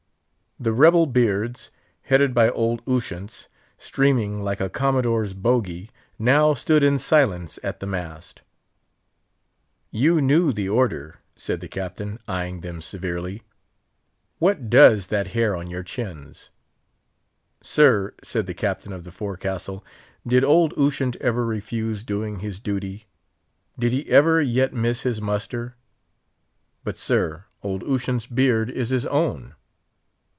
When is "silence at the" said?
6.99-7.87